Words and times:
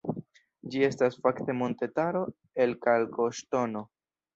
Ĝi 0.75 0.81
estas 0.87 1.19
fakte 1.27 1.57
montetaro, 1.61 2.25
el 2.67 2.77
kalkoŝtono. 2.91 3.91